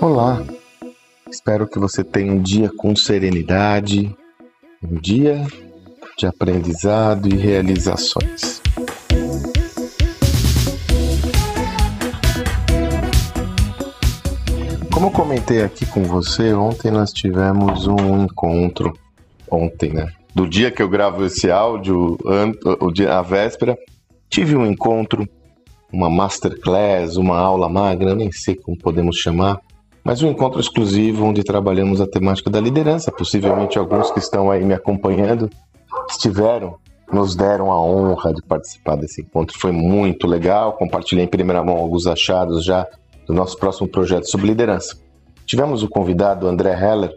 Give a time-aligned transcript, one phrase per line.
[0.00, 0.42] Olá,
[1.30, 4.14] espero que você tenha um dia com serenidade,
[4.82, 5.46] um dia
[6.18, 8.60] de aprendizado e realizações.
[14.92, 18.92] Como eu comentei aqui com você, ontem nós tivemos um encontro,
[19.50, 20.12] ontem, né?
[20.34, 22.18] Do dia que eu gravo esse áudio,
[23.10, 23.76] a véspera,
[24.28, 25.28] tive um encontro,
[25.92, 29.60] uma masterclass, uma aula magra, nem sei como podemos chamar,
[30.04, 33.12] mas um encontro exclusivo onde trabalhamos a temática da liderança.
[33.12, 35.48] Possivelmente alguns que estão aí me acompanhando
[36.08, 36.76] estiveram,
[37.12, 39.56] nos deram a honra de participar desse encontro.
[39.58, 40.72] Foi muito legal.
[40.72, 42.86] Compartilhei em primeira mão alguns achados já
[43.26, 44.96] do nosso próximo projeto sobre liderança.
[45.46, 47.12] Tivemos o convidado André Heller.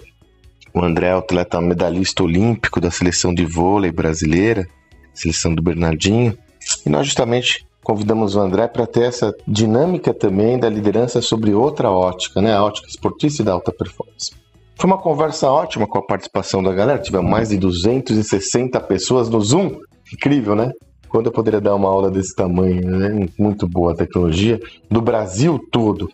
[0.73, 4.67] O André é atleta medalhista olímpico da seleção de vôlei brasileira,
[5.13, 6.37] seleção do Bernardinho.
[6.85, 11.91] E nós justamente convidamos o André para ter essa dinâmica também da liderança sobre outra
[11.91, 12.51] ótica, né?
[12.51, 14.31] A ótica esportista e da alta performance.
[14.75, 16.99] Foi uma conversa ótima com a participação da galera.
[16.99, 19.77] Tivemos mais de 260 pessoas no Zoom.
[20.11, 20.71] Incrível, né?
[21.07, 23.27] Quando eu poderia dar uma aula desse tamanho, né?
[23.37, 24.59] Muito boa a tecnologia,
[24.89, 26.09] do Brasil todo.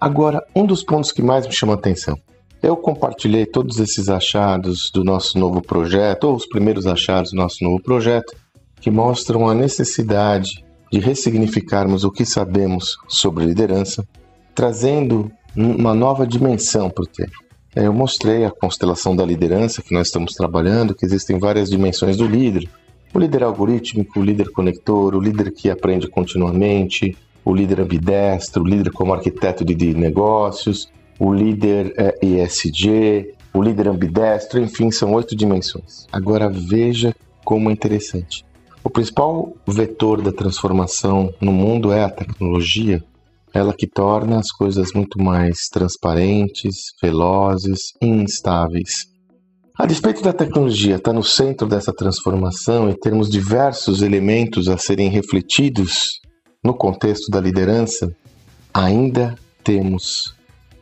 [0.00, 2.16] Agora, um dos pontos que mais me chama a atenção.
[2.62, 7.64] Eu compartilhei todos esses achados do nosso novo projeto, ou os primeiros achados do nosso
[7.64, 8.32] novo projeto,
[8.80, 14.06] que mostram a necessidade de ressignificarmos o que sabemos sobre liderança,
[14.54, 17.32] trazendo uma nova dimensão para o tema.
[17.74, 22.16] É, eu mostrei a constelação da liderança que nós estamos trabalhando, que existem várias dimensões
[22.16, 22.68] do líder.
[23.12, 28.66] O líder algorítmico, o líder conector, o líder que aprende continuamente, o líder ambidestro, o
[28.66, 35.36] líder como arquiteto de negócios, o líder é, ESG, o líder ambidestro, enfim, são oito
[35.36, 36.06] dimensões.
[36.12, 38.44] Agora veja como é interessante.
[38.86, 43.02] O principal vetor da transformação no mundo é a tecnologia,
[43.52, 49.06] ela que torna as coisas muito mais transparentes, velozes e instáveis.
[49.76, 55.08] A despeito da tecnologia estar no centro dessa transformação e termos diversos elementos a serem
[55.08, 56.20] refletidos
[56.62, 58.14] no contexto da liderança,
[58.72, 59.34] ainda
[59.64, 60.32] temos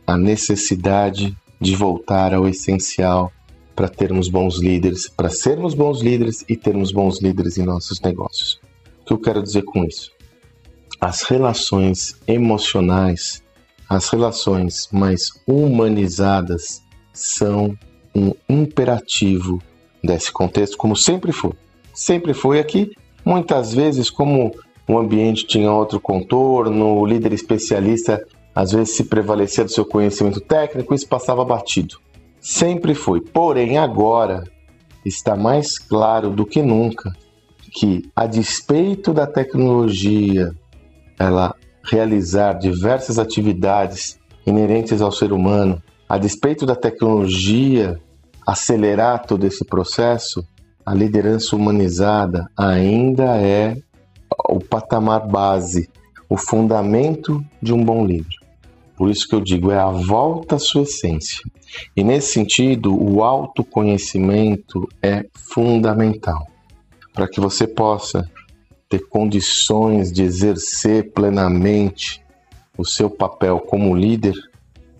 [0.05, 3.31] a necessidade de voltar ao essencial
[3.75, 8.59] para termos bons líderes, para sermos bons líderes e termos bons líderes em nossos negócios.
[9.01, 10.11] O que eu quero dizer com isso?
[10.99, 13.43] As relações emocionais,
[13.89, 16.81] as relações mais humanizadas
[17.13, 17.77] são
[18.15, 19.61] um imperativo
[20.03, 21.51] desse contexto, como sempre foi.
[21.93, 22.91] Sempre foi aqui,
[23.25, 24.53] muitas vezes, como
[24.87, 30.39] o ambiente tinha outro contorno, o líder especialista às vezes se prevalecia do seu conhecimento
[30.39, 31.97] técnico, isso passava batido.
[32.45, 33.21] Sempre foi.
[33.21, 34.43] Porém, agora
[35.03, 37.11] está mais claro do que nunca
[37.73, 40.53] que, a despeito da tecnologia
[41.17, 47.99] ela realizar diversas atividades inerentes ao ser humano, a despeito da tecnologia
[48.45, 50.45] acelerar todo esse processo,
[50.85, 53.75] a liderança humanizada ainda é
[54.47, 55.89] o patamar base,
[56.29, 58.34] o fundamento de um bom líder.
[58.97, 61.43] Por isso que eu digo, é a volta à sua essência.
[61.95, 66.47] E nesse sentido, o autoconhecimento é fundamental
[67.13, 68.29] para que você possa
[68.89, 72.21] ter condições de exercer plenamente
[72.77, 74.35] o seu papel como líder.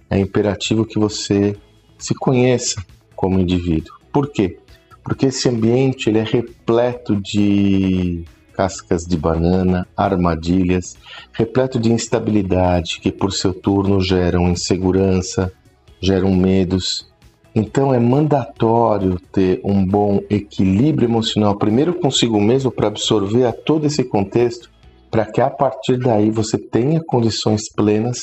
[0.09, 1.55] É imperativo que você
[1.97, 2.83] se conheça
[3.15, 3.93] como indivíduo.
[4.11, 4.57] Por quê?
[5.03, 10.95] Porque esse ambiente ele é repleto de cascas de banana, armadilhas,
[11.33, 15.51] repleto de instabilidade que, por seu turno, geram insegurança,
[15.99, 17.11] geram medos.
[17.53, 23.85] Então é mandatório ter um bom equilíbrio emocional, primeiro consigo mesmo, para absorver a todo
[23.85, 24.69] esse contexto,
[25.11, 28.19] para que a partir daí você tenha condições plenas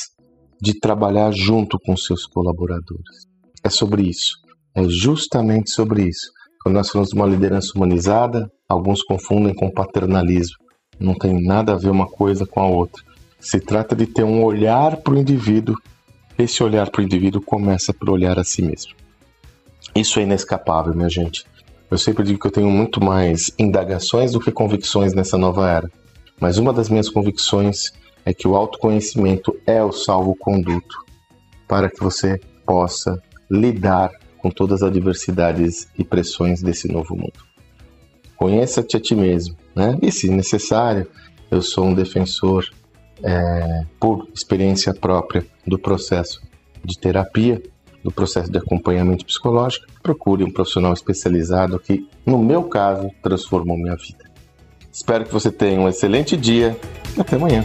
[0.60, 3.26] de trabalhar junto com seus colaboradores.
[3.64, 4.36] É sobre isso.
[4.74, 6.30] É justamente sobre isso.
[6.62, 10.56] Quando nós falamos de uma liderança humanizada, alguns confundem com paternalismo.
[10.98, 13.02] Não tem nada a ver uma coisa com a outra.
[13.40, 15.74] Se trata de ter um olhar para o indivíduo.
[16.38, 18.92] Esse olhar para o indivíduo começa por olhar a si mesmo.
[19.94, 21.44] Isso é inescapável, minha gente.
[21.90, 25.90] Eu sempre digo que eu tenho muito mais indagações do que convicções nessa nova era.
[26.40, 27.92] Mas uma das minhas convicções
[28.24, 31.04] é que o autoconhecimento é o salvo-conduto
[31.66, 33.20] para que você possa
[33.50, 34.10] lidar
[34.42, 37.52] com todas as adversidades e pressões desse novo mundo.
[38.36, 39.96] Conheça-te a ti mesmo, né?
[40.02, 41.06] E se necessário,
[41.48, 42.68] eu sou um defensor
[43.22, 46.42] é, por experiência própria do processo
[46.84, 47.62] de terapia,
[48.02, 49.86] do processo de acompanhamento psicológico.
[50.02, 54.28] Procure um profissional especializado que, no meu caso, transformou minha vida.
[54.90, 56.76] Espero que você tenha um excelente dia
[57.16, 57.64] até amanhã.